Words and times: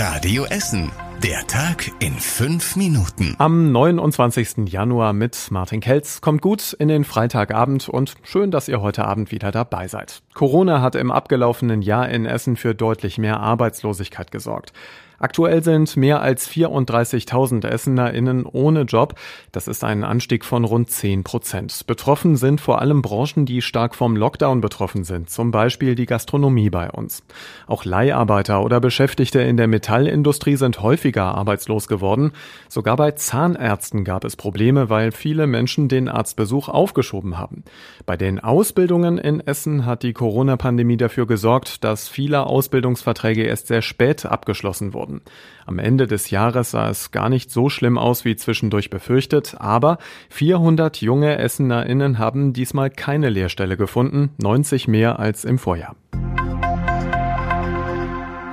Radio 0.00 0.44
Essen. 0.44 0.92
Der 1.24 1.44
Tag 1.48 1.90
in 1.98 2.12
fünf 2.12 2.76
Minuten. 2.76 3.34
Am 3.38 3.72
29. 3.72 4.68
Januar 4.68 5.12
mit 5.12 5.50
Martin 5.50 5.80
Kelz. 5.80 6.20
Kommt 6.20 6.40
gut 6.40 6.72
in 6.74 6.86
den 6.86 7.02
Freitagabend 7.02 7.88
und 7.88 8.14
schön, 8.22 8.52
dass 8.52 8.68
ihr 8.68 8.80
heute 8.80 9.04
Abend 9.04 9.32
wieder 9.32 9.50
dabei 9.50 9.88
seid. 9.88 10.22
Corona 10.34 10.82
hat 10.82 10.94
im 10.94 11.10
abgelaufenen 11.10 11.82
Jahr 11.82 12.08
in 12.10 12.26
Essen 12.26 12.54
für 12.54 12.76
deutlich 12.76 13.18
mehr 13.18 13.40
Arbeitslosigkeit 13.40 14.30
gesorgt. 14.30 14.72
Aktuell 15.20 15.64
sind 15.64 15.96
mehr 15.96 16.22
als 16.22 16.48
34.000 16.48 17.66
EssenerInnen 17.66 18.46
ohne 18.46 18.82
Job. 18.82 19.16
Das 19.50 19.66
ist 19.66 19.82
ein 19.82 20.04
Anstieg 20.04 20.44
von 20.44 20.64
rund 20.64 20.90
10 20.90 21.24
Prozent. 21.24 21.88
Betroffen 21.88 22.36
sind 22.36 22.60
vor 22.60 22.80
allem 22.80 23.02
Branchen, 23.02 23.44
die 23.44 23.60
stark 23.60 23.96
vom 23.96 24.14
Lockdown 24.14 24.60
betroffen 24.60 25.02
sind, 25.02 25.28
zum 25.28 25.50
Beispiel 25.50 25.96
die 25.96 26.06
Gastronomie 26.06 26.70
bei 26.70 26.88
uns. 26.92 27.24
Auch 27.66 27.84
Leiharbeiter 27.84 28.62
oder 28.62 28.80
Beschäftigte 28.80 29.40
in 29.40 29.56
der 29.56 29.66
Metallindustrie 29.66 30.54
sind 30.54 30.82
häufiger 30.82 31.34
arbeitslos 31.34 31.88
geworden. 31.88 32.30
Sogar 32.68 32.94
bei 32.94 33.10
Zahnärzten 33.10 34.04
gab 34.04 34.22
es 34.22 34.36
Probleme, 34.36 34.88
weil 34.88 35.10
viele 35.10 35.48
Menschen 35.48 35.88
den 35.88 36.08
Arztbesuch 36.08 36.68
aufgeschoben 36.68 37.38
haben. 37.38 37.64
Bei 38.06 38.16
den 38.16 38.38
Ausbildungen 38.38 39.18
in 39.18 39.40
Essen 39.40 39.84
hat 39.84 40.04
die 40.04 40.12
Corona-Pandemie 40.12 40.96
dafür 40.96 41.26
gesorgt, 41.26 41.82
dass 41.82 42.08
viele 42.08 42.46
Ausbildungsverträge 42.46 43.42
erst 43.42 43.66
sehr 43.66 43.82
spät 43.82 44.24
abgeschlossen 44.24 44.94
wurden 44.94 45.07
worden. 45.08 45.22
Am 45.66 45.78
Ende 45.78 46.06
des 46.06 46.30
Jahres 46.30 46.70
sah 46.70 46.88
es 46.88 47.10
gar 47.10 47.28
nicht 47.28 47.50
so 47.50 47.68
schlimm 47.68 47.98
aus 47.98 48.24
wie 48.24 48.36
zwischendurch 48.36 48.90
befürchtet, 48.90 49.56
aber 49.58 49.98
400 50.30 51.00
junge 51.00 51.38
EssenerInnen 51.38 52.18
haben 52.18 52.52
diesmal 52.52 52.90
keine 52.90 53.28
Lehrstelle 53.28 53.76
gefunden, 53.76 54.30
90 54.38 54.88
mehr 54.88 55.18
als 55.18 55.44
im 55.44 55.58
Vorjahr. 55.58 55.96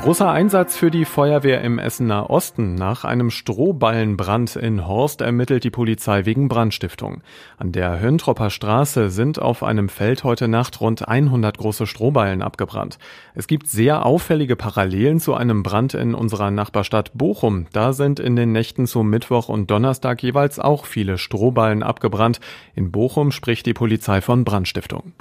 Großer 0.05 0.29
Einsatz 0.29 0.77
für 0.77 0.91
die 0.91 1.03
Feuerwehr 1.03 1.61
im 1.61 1.79
Essener 1.79 2.29
Osten. 2.29 2.75
Nach 2.75 3.05
einem 3.05 3.31
Strohballenbrand 3.31 4.55
in 4.55 4.87
Horst 4.87 5.21
ermittelt 5.21 5.63
die 5.63 5.71
Polizei 5.71 6.27
wegen 6.27 6.47
Brandstiftung. 6.47 7.23
An 7.57 7.71
der 7.71 7.99
Höntropper 7.99 8.51
Straße 8.51 9.09
sind 9.09 9.41
auf 9.41 9.63
einem 9.63 9.89
Feld 9.89 10.23
heute 10.23 10.47
Nacht 10.47 10.79
rund 10.79 11.07
100 11.07 11.57
große 11.57 11.87
Strohballen 11.87 12.43
abgebrannt. 12.43 12.99
Es 13.33 13.47
gibt 13.47 13.65
sehr 13.65 14.05
auffällige 14.05 14.55
Parallelen 14.55 15.19
zu 15.19 15.33
einem 15.33 15.63
Brand 15.63 15.95
in 15.95 16.13
unserer 16.13 16.51
Nachbarstadt 16.51 17.09
Bochum. 17.15 17.65
Da 17.73 17.91
sind 17.91 18.19
in 18.19 18.35
den 18.35 18.51
Nächten 18.51 18.85
zu 18.85 19.01
Mittwoch 19.01 19.49
und 19.49 19.71
Donnerstag 19.71 20.21
jeweils 20.21 20.59
auch 20.59 20.85
viele 20.85 21.17
Strohballen 21.17 21.81
abgebrannt. 21.81 22.39
In 22.75 22.91
Bochum 22.91 23.31
spricht 23.31 23.65
die 23.65 23.73
Polizei 23.73 24.21
von 24.21 24.43
Brandstiftung. 24.43 25.13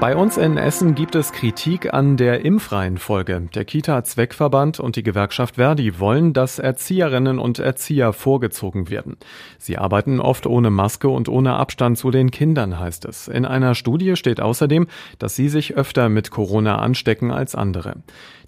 Bei 0.00 0.14
uns 0.14 0.36
in 0.36 0.58
Essen 0.58 0.94
gibt 0.94 1.16
es 1.16 1.32
Kritik 1.32 1.92
an 1.92 2.16
der 2.16 2.44
Impfreihenfolge. 2.44 3.48
Der 3.52 3.64
Kita-Zweckverband 3.64 4.78
und 4.78 4.94
die 4.94 5.02
Gewerkschaft 5.02 5.56
Verdi 5.56 5.98
wollen, 5.98 6.32
dass 6.32 6.60
Erzieherinnen 6.60 7.40
und 7.40 7.58
Erzieher 7.58 8.12
vorgezogen 8.12 8.90
werden. 8.90 9.16
Sie 9.58 9.76
arbeiten 9.76 10.20
oft 10.20 10.46
ohne 10.46 10.70
Maske 10.70 11.08
und 11.08 11.28
ohne 11.28 11.54
Abstand 11.54 11.98
zu 11.98 12.12
den 12.12 12.30
Kindern, 12.30 12.78
heißt 12.78 13.06
es. 13.06 13.26
In 13.26 13.44
einer 13.44 13.74
Studie 13.74 14.14
steht 14.14 14.40
außerdem, 14.40 14.86
dass 15.18 15.34
sie 15.34 15.48
sich 15.48 15.76
öfter 15.76 16.08
mit 16.08 16.30
Corona 16.30 16.78
anstecken 16.78 17.32
als 17.32 17.56
andere. 17.56 17.96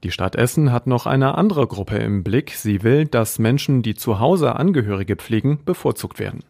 Die 0.05 0.13
Stadt 0.13 0.37
Essen 0.37 0.71
hat 0.71 0.87
noch 0.87 1.07
eine 1.07 1.37
andere 1.37 1.67
Gruppe 1.67 1.97
im 1.97 2.23
Blick. 2.23 2.53
Sie 2.53 2.85
will, 2.85 3.07
dass 3.07 3.41
Menschen, 3.41 3.83
die 3.83 3.97
zu 3.97 4.21
Hause 4.21 4.55
Angehörige 4.55 5.17
pflegen, 5.17 5.59
bevorzugt 5.65 6.21
werden. 6.21 6.45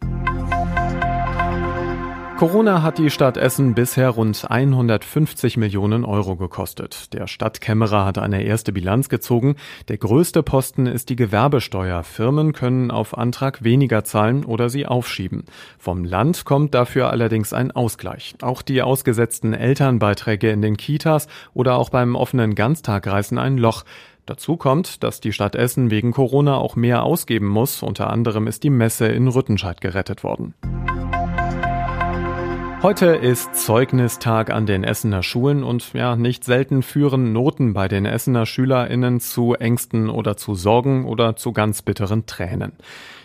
Corona 2.41 2.81
hat 2.81 2.97
die 2.97 3.11
Stadt 3.11 3.37
Essen 3.37 3.75
bisher 3.75 4.09
rund 4.09 4.49
150 4.49 5.57
Millionen 5.57 6.03
Euro 6.03 6.35
gekostet. 6.35 7.13
Der 7.13 7.27
Stadtkämmerer 7.27 8.03
hat 8.03 8.17
eine 8.17 8.41
erste 8.41 8.73
Bilanz 8.73 9.09
gezogen. 9.09 9.57
Der 9.89 9.99
größte 9.99 10.41
Posten 10.41 10.87
ist 10.87 11.09
die 11.09 11.15
Gewerbesteuer. 11.15 12.01
Firmen 12.01 12.53
können 12.53 12.89
auf 12.89 13.15
Antrag 13.15 13.63
weniger 13.63 14.03
zahlen 14.05 14.43
oder 14.43 14.69
sie 14.69 14.87
aufschieben. 14.87 15.43
Vom 15.77 16.03
Land 16.03 16.43
kommt 16.43 16.73
dafür 16.73 17.11
allerdings 17.11 17.53
ein 17.53 17.69
Ausgleich. 17.69 18.33
Auch 18.41 18.63
die 18.63 18.81
ausgesetzten 18.81 19.53
Elternbeiträge 19.53 20.49
in 20.49 20.63
den 20.63 20.77
Kitas 20.77 21.27
oder 21.53 21.75
auch 21.77 21.91
beim 21.91 22.15
offenen 22.15 22.55
Ganztag 22.55 23.05
reißen 23.05 23.37
ein 23.37 23.59
Loch. 23.59 23.83
Dazu 24.25 24.57
kommt, 24.57 25.03
dass 25.03 25.19
die 25.19 25.31
Stadt 25.31 25.53
Essen 25.53 25.91
wegen 25.91 26.11
Corona 26.11 26.55
auch 26.55 26.75
mehr 26.75 27.03
ausgeben 27.03 27.49
muss. 27.49 27.83
Unter 27.83 28.09
anderem 28.09 28.47
ist 28.47 28.63
die 28.63 28.71
Messe 28.71 29.05
in 29.05 29.27
Rüttenscheid 29.27 29.79
gerettet 29.79 30.23
worden. 30.23 30.55
Heute 32.83 33.05
ist 33.09 33.55
Zeugnistag 33.55 34.49
an 34.49 34.65
den 34.65 34.83
Essener 34.83 35.21
Schulen 35.21 35.63
und 35.63 35.93
ja, 35.93 36.15
nicht 36.15 36.43
selten 36.43 36.81
führen 36.81 37.31
Noten 37.31 37.73
bei 37.73 37.87
den 37.87 38.07
Essener 38.07 38.47
SchülerInnen 38.47 39.19
zu 39.19 39.53
Ängsten 39.53 40.09
oder 40.09 40.35
zu 40.35 40.55
Sorgen 40.55 41.05
oder 41.05 41.35
zu 41.35 41.51
ganz 41.53 41.83
bitteren 41.83 42.25
Tränen. 42.25 42.71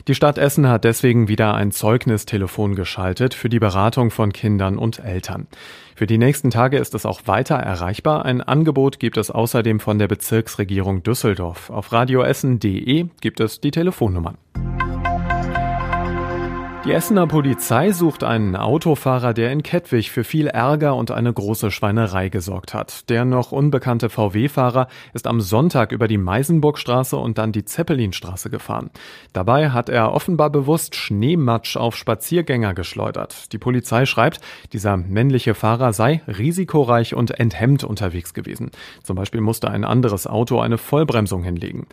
Die 0.08 0.14
Stadt 0.14 0.36
Essen 0.36 0.68
hat 0.68 0.84
deswegen 0.84 1.28
wieder 1.28 1.54
ein 1.54 1.72
Zeugnistelefon 1.72 2.74
geschaltet 2.74 3.32
für 3.32 3.48
die 3.48 3.58
Beratung 3.58 4.10
von 4.10 4.30
Kindern 4.30 4.76
und 4.76 4.98
Eltern. 4.98 5.46
Für 5.94 6.06
die 6.06 6.18
nächsten 6.18 6.50
Tage 6.50 6.76
ist 6.76 6.94
es 6.94 7.06
auch 7.06 7.22
weiter 7.24 7.56
erreichbar. 7.56 8.26
Ein 8.26 8.42
Angebot 8.42 9.00
gibt 9.00 9.16
es 9.16 9.30
außerdem 9.30 9.80
von 9.80 9.98
der 9.98 10.06
Bezirksregierung 10.06 11.02
Düsseldorf. 11.02 11.70
Auf 11.70 11.92
radioessen.de 11.92 13.06
gibt 13.22 13.40
es 13.40 13.58
die 13.62 13.70
Telefonnummern. 13.70 14.36
Die 16.86 16.92
Essener 16.92 17.26
Polizei 17.26 17.90
sucht 17.90 18.22
einen 18.22 18.54
Autofahrer, 18.54 19.34
der 19.34 19.50
in 19.50 19.64
Kettwig 19.64 20.12
für 20.12 20.22
viel 20.22 20.46
Ärger 20.46 20.94
und 20.94 21.10
eine 21.10 21.32
große 21.32 21.72
Schweinerei 21.72 22.28
gesorgt 22.28 22.74
hat. 22.74 23.10
Der 23.10 23.24
noch 23.24 23.50
unbekannte 23.50 24.08
VW-Fahrer 24.08 24.86
ist 25.12 25.26
am 25.26 25.40
Sonntag 25.40 25.90
über 25.90 26.06
die 26.06 26.16
Meisenburgstraße 26.16 27.16
und 27.16 27.38
dann 27.38 27.50
die 27.50 27.64
Zeppelinstraße 27.64 28.50
gefahren. 28.50 28.90
Dabei 29.32 29.70
hat 29.70 29.88
er 29.88 30.12
offenbar 30.12 30.48
bewusst 30.50 30.94
Schneematsch 30.94 31.76
auf 31.76 31.96
Spaziergänger 31.96 32.72
geschleudert. 32.72 33.52
Die 33.52 33.58
Polizei 33.58 34.06
schreibt, 34.06 34.40
dieser 34.72 34.96
männliche 34.96 35.54
Fahrer 35.54 35.92
sei 35.92 36.22
risikoreich 36.28 37.16
und 37.16 37.32
enthemmt 37.32 37.82
unterwegs 37.82 38.32
gewesen. 38.32 38.70
Zum 39.02 39.16
Beispiel 39.16 39.40
musste 39.40 39.72
ein 39.72 39.84
anderes 39.84 40.28
Auto 40.28 40.60
eine 40.60 40.78
Vollbremsung 40.78 41.42
hinlegen. 41.42 41.88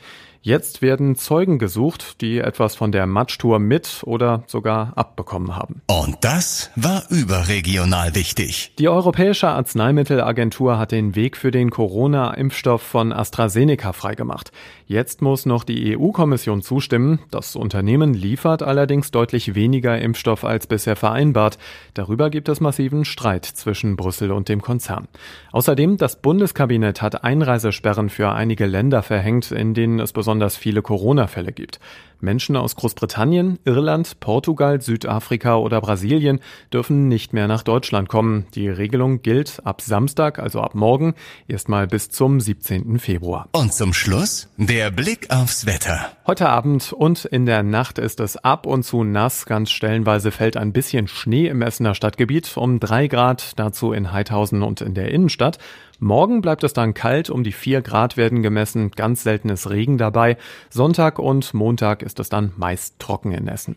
Jetzt 0.45 0.81
werden 0.81 1.15
Zeugen 1.15 1.57
gesucht, 1.57 2.19
die 2.19 2.39
etwas 2.39 2.75
von 2.75 2.91
der 2.91 3.07
Matschtour 3.07 3.59
mit 3.59 4.01
oder 4.03 4.43
sogar 4.45 4.91
abbekommen 4.97 5.55
haben. 5.55 5.81
Und 5.87 6.17
das 6.19 6.69
war 6.75 7.03
überregional 7.09 8.13
wichtig. 8.13 8.73
Die 8.77 8.89
Europäische 8.89 9.47
Arzneimittelagentur 9.47 10.77
hat 10.77 10.91
den 10.91 11.15
Weg 11.15 11.37
für 11.37 11.51
den 11.51 11.69
Corona-Impfstoff 11.69 12.81
von 12.81 13.13
AstraZeneca 13.13 13.93
freigemacht. 13.93 14.51
Jetzt 14.85 15.21
muss 15.21 15.45
noch 15.45 15.63
die 15.63 15.97
EU-Kommission 15.97 16.61
zustimmen. 16.61 17.19
Das 17.31 17.55
Unternehmen 17.55 18.13
liefert 18.13 18.63
allerdings 18.63 19.11
deutlich 19.11 19.55
weniger 19.55 19.97
Impfstoff 19.97 20.43
als 20.43 20.67
bisher 20.67 20.97
vereinbart. 20.97 21.57
Darüber 21.93 22.29
gibt 22.29 22.49
es 22.49 22.59
massiven 22.59 23.05
Streit 23.05 23.45
zwischen 23.45 23.95
Brüssel 23.95 24.33
und 24.33 24.49
dem 24.49 24.61
Konzern. 24.61 25.07
Außerdem, 25.53 25.95
das 25.95 26.21
Bundeskabinett 26.21 27.01
hat 27.01 27.23
Einreisesperren 27.23 28.09
für 28.09 28.33
einige 28.33 28.65
Länder 28.65 29.03
verhängt, 29.03 29.49
in 29.49 29.73
denen 29.73 30.01
es 30.01 30.11
besonders 30.11 30.32
besonders 30.33 30.57
viele 30.57 30.81
Corona-Fälle 30.81 31.51
gibt. 31.51 31.79
Menschen 32.23 32.55
aus 32.55 32.75
Großbritannien, 32.75 33.59
Irland, 33.65 34.19
Portugal, 34.19 34.81
Südafrika 34.81 35.57
oder 35.57 35.81
Brasilien 35.81 36.39
dürfen 36.71 37.07
nicht 37.07 37.33
mehr 37.33 37.47
nach 37.47 37.61
Deutschland 37.61 38.09
kommen. 38.09 38.47
Die 38.55 38.69
Regelung 38.69 39.21
gilt 39.21 39.61
ab 39.65 39.81
Samstag, 39.81 40.39
also 40.39 40.61
ab 40.61 40.73
morgen, 40.73 41.13
erstmal 41.47 41.85
bis 41.85 42.09
zum 42.09 42.39
17. 42.39 42.97
Februar. 42.97 43.49
Und 43.51 43.73
zum 43.73 43.93
Schluss 43.93 44.49
der 44.57 44.89
Blick 44.89 45.29
aufs 45.29 45.65
Wetter. 45.65 46.11
Heute 46.25 46.49
Abend 46.49 46.93
und 46.93 47.25
in 47.25 47.45
der 47.45 47.61
Nacht 47.61 47.99
ist 47.99 48.21
es 48.21 48.37
ab 48.37 48.65
und 48.65 48.83
zu 48.83 49.03
nass. 49.03 49.45
Ganz 49.45 49.69
stellenweise 49.69 50.31
fällt 50.31 50.55
ein 50.55 50.71
bisschen 50.71 51.07
Schnee 51.07 51.47
im 51.47 51.61
Essener 51.61 51.93
Stadtgebiet 51.93 52.55
um 52.55 52.79
drei 52.79 53.07
Grad, 53.07 53.59
dazu 53.59 53.91
in 53.91 54.13
Heidhausen 54.13 54.63
und 54.63 54.79
in 54.81 54.93
der 54.93 55.11
Innenstadt. 55.11 55.59
Morgen 55.99 56.41
bleibt 56.41 56.63
es 56.65 56.73
dann 56.73 56.93
kalt, 56.93 57.29
um 57.29 57.43
die 57.43 57.53
vier 57.53 57.81
Grad 57.81 58.17
werden 58.17 58.43
gemessen, 58.43 58.91
ganz 58.91 59.23
seltenes 59.23 59.69
Regen 59.69 59.97
dabei. 59.97 60.37
Sonntag 60.69 61.17
und 61.17 61.53
Montag 61.53 62.03
ist 62.03 62.12
es 62.19 62.29
dann 62.29 62.53
meist 62.57 62.99
trocken 62.99 63.31
in 63.31 63.47
Essen. 63.47 63.75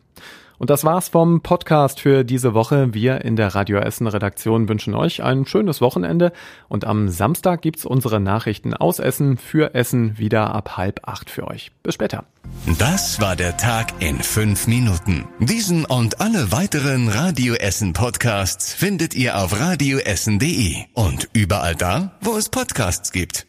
Und 0.58 0.70
das 0.70 0.84
war's 0.84 1.08
vom 1.08 1.42
Podcast 1.42 2.00
für 2.00 2.24
diese 2.24 2.54
Woche. 2.54 2.94
Wir 2.94 3.24
in 3.24 3.36
der 3.36 3.54
Radio 3.54 3.78
Essen 3.78 4.06
Redaktion 4.06 4.68
wünschen 4.68 4.94
euch 4.94 5.22
ein 5.22 5.46
schönes 5.46 5.80
Wochenende 5.80 6.32
und 6.68 6.84
am 6.86 7.08
Samstag 7.08 7.62
gibt's 7.62 7.84
unsere 7.84 8.20
Nachrichten 8.20 8.72
aus 8.72 8.98
Essen 8.98 9.36
für 9.36 9.74
Essen 9.74 10.18
wieder 10.18 10.54
ab 10.54 10.76
halb 10.76 11.06
acht 11.06 11.28
für 11.28 11.46
euch. 11.46 11.72
Bis 11.82 11.94
später. 11.94 12.24
Das 12.78 13.20
war 13.20 13.36
der 13.36 13.56
Tag 13.56 13.92
in 14.00 14.18
fünf 14.18 14.66
Minuten. 14.66 15.26
Diesen 15.40 15.84
und 15.84 16.20
alle 16.20 16.52
weiteren 16.52 17.08
Radio 17.08 17.54
Essen 17.54 17.92
Podcasts 17.92 18.72
findet 18.72 19.14
ihr 19.14 19.38
auf 19.38 19.58
radioessen.de 19.60 20.76
und 20.94 21.28
überall 21.34 21.74
da, 21.74 22.12
wo 22.22 22.36
es 22.36 22.48
Podcasts 22.48 23.12
gibt. 23.12 23.46